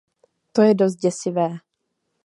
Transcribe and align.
To 0.53 0.61
je 0.61 0.73
dost 0.75 0.95
děsivé. 0.95 1.57